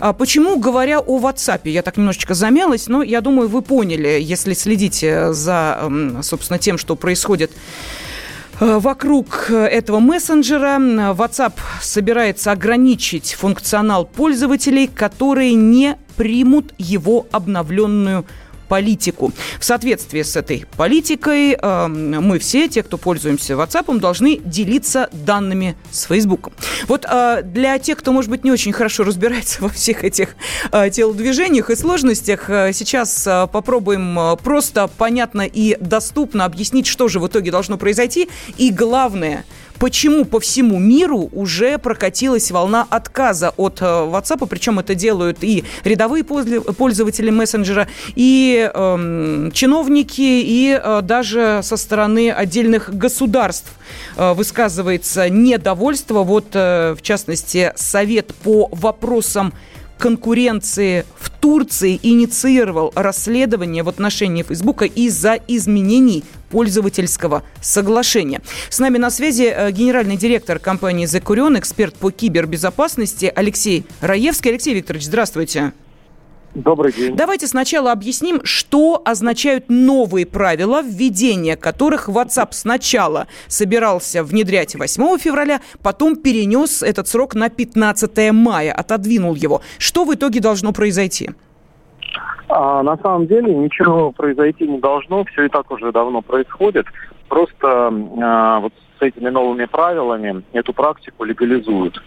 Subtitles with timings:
[0.00, 4.54] А Почему, говоря о WhatsApp, я так немножечко замялась, но я думаю, вы поняли, если
[4.54, 5.90] следите за,
[6.22, 7.52] собственно, тем, что происходит
[8.60, 10.78] э, вокруг этого мессенджера.
[11.12, 11.52] WhatsApp
[11.82, 18.24] собирается ограничить функционал пользователей, которые не примут его обновленную
[18.70, 19.32] политику.
[19.58, 25.76] В соответствии с этой политикой э, мы все, те, кто пользуемся WhatsApp, должны делиться данными
[25.90, 26.50] с Facebook.
[26.86, 30.36] Вот э, для тех, кто, может быть, не очень хорошо разбирается во всех этих
[30.70, 37.08] э, телодвижениях и сложностях, э, сейчас э, попробуем э, просто, понятно и доступно объяснить, что
[37.08, 38.28] же в итоге должно произойти.
[38.56, 39.44] И главное–
[39.80, 45.64] почему по всему миру уже прокатилась волна отказа от э, WhatsApp, причем это делают и
[45.82, 53.72] рядовые пользователи мессенджера, и э, чиновники, и э, даже со стороны отдельных государств
[54.16, 56.22] э, высказывается недовольство.
[56.22, 59.54] Вот, э, в частности, Совет по вопросам
[60.00, 68.40] конкуренции в Турции инициировал расследование в отношении Фейсбука из-за изменений пользовательского соглашения.
[68.70, 74.50] С нами на связи э, генеральный директор компании «The Curion», эксперт по кибербезопасности Алексей Раевский.
[74.50, 75.72] Алексей Викторович, здравствуйте.
[76.54, 77.14] Добрый день.
[77.14, 85.60] Давайте сначала объясним, что означают новые правила, введение которых WhatsApp сначала собирался внедрять 8 февраля,
[85.82, 89.60] потом перенес этот срок на 15 мая, отодвинул его.
[89.78, 91.30] Что в итоге должно произойти?
[92.48, 96.86] А, на самом деле ничего произойти не должно, все и так уже давно происходит.
[97.28, 97.92] Просто
[98.22, 102.02] а, вот с этими новыми правилами эту практику легализуют.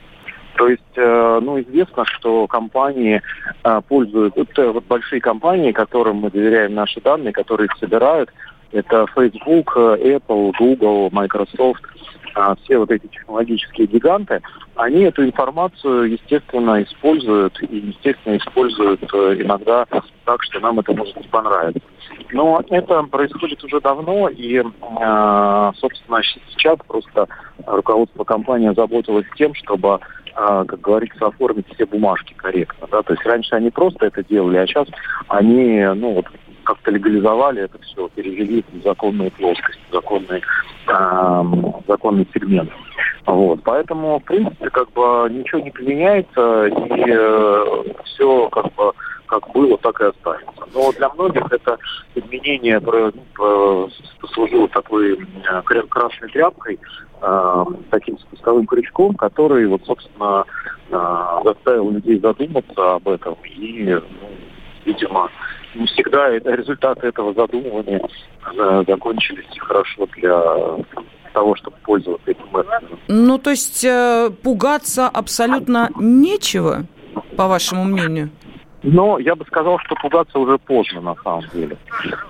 [0.56, 3.22] То есть, э, ну, известно, что компании
[3.64, 8.32] э, пользуют, вот, э, вот большие компании, которым мы доверяем наши данные, которые их собирают,
[8.72, 11.84] это Facebook, Apple, Google, Microsoft,
[12.64, 14.42] все вот эти технологические гиганты,
[14.76, 19.86] они эту информацию, естественно, используют и, естественно, используют иногда
[20.26, 21.82] так, что нам это может не понравиться.
[22.32, 24.64] Но это происходит уже давно, и,
[25.76, 27.28] собственно, сейчас просто
[27.68, 30.00] руководство компании заботилось тем, чтобы
[30.36, 32.88] как говорится, оформить все бумажки корректно.
[32.92, 33.04] Да?
[33.04, 34.88] То есть раньше они просто это делали, а сейчас
[35.28, 36.26] они ну, вот,
[36.64, 40.42] как-то легализовали это все, перевели в законную плоскость, в законный,
[40.88, 41.44] э,
[41.88, 42.72] законный сегмент.
[43.26, 43.62] Вот.
[43.64, 48.92] Поэтому, в принципе, как бы ничего не применяется, и э, все как бы
[49.40, 50.66] как было, так и останется.
[50.74, 51.78] Но для многих это
[52.16, 53.90] изменение ну,
[54.20, 55.18] послужило такой
[55.90, 56.80] красной тряпкой,
[57.22, 60.46] э, таким спусковым крючком, который, вот, собственно,
[60.90, 64.30] э, заставил людей задуматься об этом и, ну,
[64.86, 65.30] видимо,
[65.76, 68.02] не всегда результаты этого задумывания
[68.56, 70.78] э, закончились хорошо для
[71.34, 73.00] того, чтобы пользоваться этим мессенджером.
[73.08, 76.86] Ну, то есть э, пугаться абсолютно нечего,
[77.36, 78.30] по вашему мнению?
[78.84, 81.78] Но я бы сказал, что пугаться уже поздно на самом деле.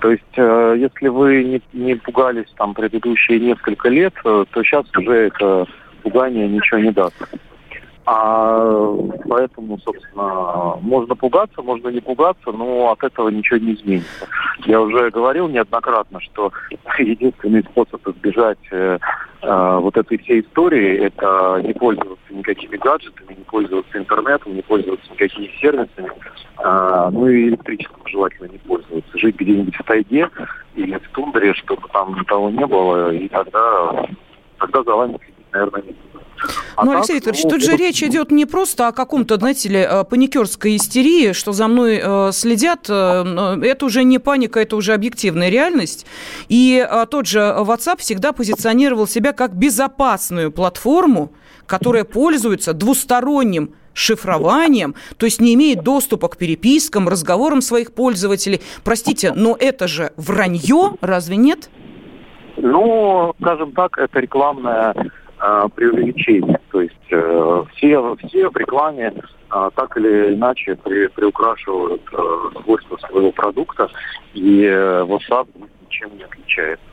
[0.02, 4.86] То есть, э, если вы не, не пугались там предыдущие несколько лет, э, то сейчас
[4.96, 5.66] уже это
[6.03, 7.16] пугание ничего не даст.
[8.06, 8.96] А
[9.28, 14.28] поэтому, собственно, можно пугаться, можно не пугаться, но от этого ничего не изменится.
[14.66, 16.52] Я уже говорил неоднократно, что
[16.97, 19.00] единственный способ избежать э,
[19.41, 25.12] э, вот этой всей истории– это не пользоваться никакими гаджетами, не пользоваться интернетом, не пользоваться
[25.12, 26.12] никакими сервисами,
[26.59, 29.18] э, ну и электричеством желательно не пользоваться.
[29.18, 30.30] Жить где-нибудь в тайге
[30.75, 34.06] или в тундре, чтобы там того не было, и тогда,
[34.59, 35.19] тогда за вами
[35.53, 36.12] наверное, не будет.
[36.75, 39.69] А ну, так, Алексей Викторович, ну, тут же речь идет не просто о каком-то, знаете
[39.69, 42.88] ли, э, паникерской истерии, что за мной э, следят.
[42.90, 46.06] Э, это уже не паника, это уже объективная реальность.
[46.50, 51.31] И тот же WhatsApp всегда позиционировал себя как безопасную платформу,
[51.66, 58.62] которая пользуется двусторонним шифрованием, то есть не имеет доступа к перепискам, разговорам своих пользователей.
[58.83, 61.69] Простите, но это же вранье, разве нет?
[62.57, 64.94] Ну, скажем так, это рекламная
[65.44, 66.60] э, преувеличение.
[66.72, 69.13] То есть э, все, все в рекламе
[69.51, 73.90] э, так или иначе при, приукрашивают э, свойства своего продукта,
[74.34, 75.48] и э, WhatsApp
[75.86, 76.86] ничем не отличается.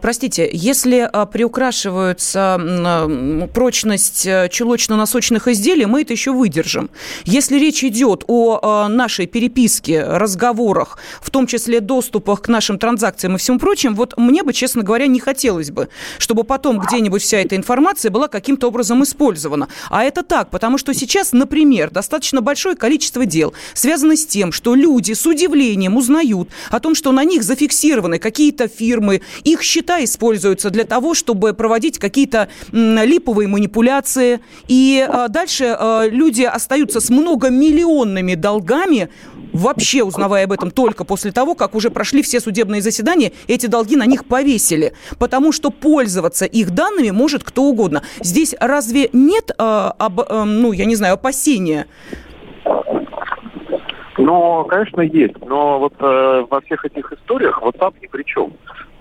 [0.00, 6.90] Простите, если приукрашивается прочность чулочно-носочных изделий, мы это еще выдержим.
[7.24, 13.38] Если речь идет о нашей переписке, разговорах, в том числе доступах к нашим транзакциям и
[13.38, 15.88] всему прочему, вот мне бы, честно говоря, не хотелось бы,
[16.18, 19.68] чтобы потом где-нибудь вся эта информация была каким-то образом использована.
[19.90, 24.74] А это так, потому что сейчас, например, достаточно большое количество дел связано с тем, что
[24.74, 30.70] люди с удивлением узнают о том, что на них зафиксированы какие-то фирмы, их счета используются
[30.70, 34.40] для того, чтобы проводить какие-то липовые манипуляции.
[34.68, 39.08] И а, дальше а, люди остаются с многомиллионными долгами,
[39.52, 43.96] вообще узнавая об этом только после того, как уже прошли все судебные заседания, эти долги
[43.96, 44.92] на них повесили.
[45.18, 48.02] Потому что пользоваться их данными может кто угодно.
[48.20, 51.86] Здесь разве нет, э, об, э, ну, я не знаю, опасения?
[54.18, 55.34] Ну, конечно, есть.
[55.44, 58.52] Но вот э, во всех этих историях WhatsApp ни при чем.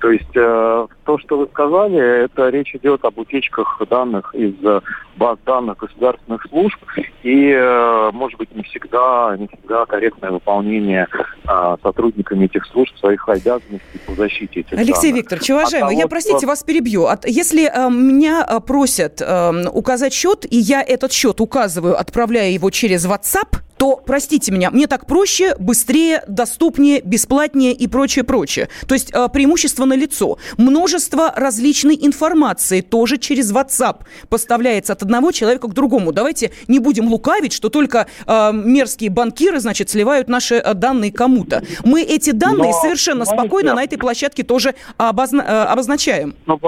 [0.06, 4.82] То есть э, то, что вы сказали, это речь идет об утечках данных из э,
[5.16, 6.78] баз данных государственных служб
[7.24, 11.08] и, э, может быть, не всегда, не всегда корректное выполнение
[11.48, 15.24] э, сотрудниками этих служб своих обязанностей по защите этих Алексей данных.
[15.24, 16.48] Викторович, уважаемый, а я, простите, что...
[16.50, 17.06] вас перебью.
[17.06, 22.52] От, если э, меня э, просят э, указать счет, и я этот счет указываю, отправляя
[22.52, 28.70] его через WhatsApp, то, простите меня, мне так проще, быстрее, доступнее, бесплатнее и прочее, прочее.
[28.88, 30.38] То есть э, преимущество на лицо.
[30.58, 36.12] Множество различной информации тоже через WhatsApp поставляется от одного человека к другому.
[36.12, 41.64] Давайте не будем лукавить, что только э, мерзкие банкиры, значит, сливают наши э, данные кому-то.
[41.84, 46.36] Мы эти данные Но, совершенно спокойно на этой площадке тоже обозна- э, обозначаем.
[46.46, 46.60] Ну,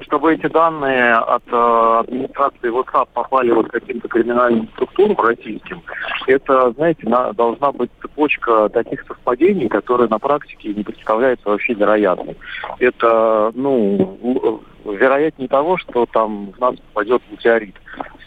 [0.00, 5.82] чтобы эти данные от э, администрации WhatsApp попали вот каким-то криминальным структурам российским,
[6.26, 12.36] это, знаете, на, должна быть цепочка таких совпадений, которые на практике не представляются вообще вероятной.
[12.78, 17.76] Это, ну, вероятнее того, что там в нас попадет метеорит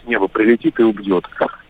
[0.06, 1.24] с неба прилетит и убьет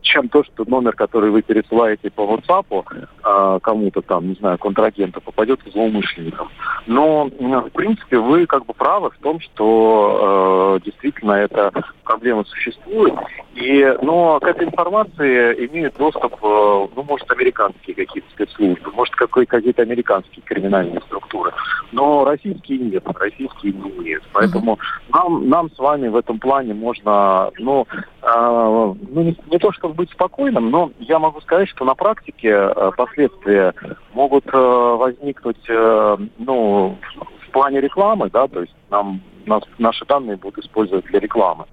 [0.06, 2.84] чем то, что номер, который вы пересылаете по WhatsApp
[3.24, 6.48] э, кому-то там, не знаю, контрагенту, попадет к злоумышленникам.
[6.86, 11.72] Но, в принципе, вы как бы правы в том, что э, действительно эта
[12.04, 13.14] проблема существует.
[13.54, 19.82] И, но к этой информации имеют доступ, э, ну, может, американские какие-то спецслужбы, может, какие-то
[19.82, 21.52] американские криминальные структуры.
[21.92, 24.24] Но российские нет, российские не имеют.
[24.32, 24.78] Поэтому
[25.12, 27.86] нам, нам с вами в этом плане можно, ну,
[28.22, 32.48] э, ну не, не то, чтобы быть спокойным, но я могу сказать, что на практике
[32.50, 33.74] э, последствия
[34.12, 36.98] могут э, возникнуть, э, ну,
[37.46, 41.64] в плане рекламы, да, то есть нам нас, наши данные будут использовать для рекламы.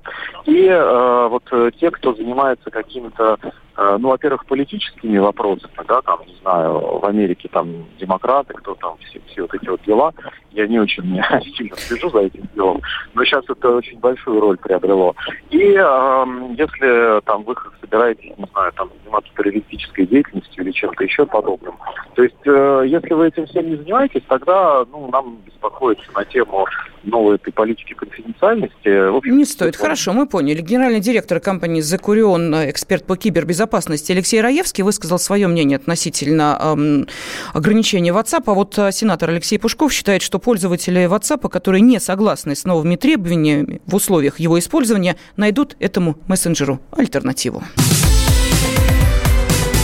[0.46, 3.38] И э, вот э, те, кто занимается какими-то,
[3.76, 9.20] ну, во-первых, политическими вопросами, да, там, не знаю, в Америке там демократы, кто там, все,
[9.28, 10.14] все вот эти вот дела,
[10.52, 11.04] я не очень
[11.58, 12.82] сильно слежу за этим делом,
[13.14, 15.16] но сейчас это очень большую роль приобрело.
[15.50, 16.26] И э,
[16.58, 18.90] если там вы собираетесь, не знаю, там,
[19.22, 21.76] террористической деятельностью или чем-то еще подобным,
[22.16, 26.66] то есть э, если вы этим всем не занимаетесь, тогда, ну, нам беспокоиться на тему
[27.04, 29.10] новой этой политики конфиденциальности.
[29.10, 29.76] В общем, не стоит.
[29.76, 30.62] Хорошо, мы поняли.
[30.62, 37.08] Генеральный директор компании «Закурион», эксперт по кибербезопасности Алексей Раевский высказал свое мнение относительно эм,
[37.54, 38.44] ограничения WhatsApp.
[38.46, 42.96] А вот э, сенатор Алексей Пушков считает, что пользователи WhatsApp, которые не согласны с новыми
[42.96, 47.64] требованиями в условиях его использования, найдут этому мессенджеру альтернативу.